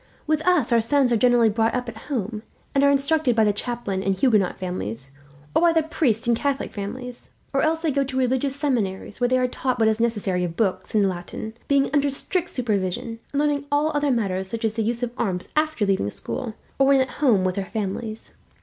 [0.25, 2.41] With us our sons are generally brought up at home,
[2.73, 5.11] and are instructed by the chaplain, in Huguenot families;
[5.55, 9.27] or by the priest in Catholic families; or else they go to religious seminaries, where
[9.27, 13.39] they are taught what is necessary of books and Latin, being under strict supervision, and
[13.39, 16.99] learning all other matters such as the use of arms after leaving school, or when
[16.99, 18.31] at home with their families."